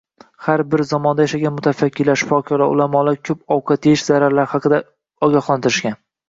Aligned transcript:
Har 0.43 0.61
bir 0.69 0.81
zamonda 0.91 1.25
yashagan 1.27 1.53
mutafakkirlar, 1.57 2.17
shifokorlar, 2.21 2.71
ulamolar 2.77 3.19
ko‘p 3.29 3.45
taom 3.53 3.75
yeyish 3.91 4.07
zararlari 4.09 4.49
haqida 4.55 4.81
ogohlantirishgan. 5.29 5.97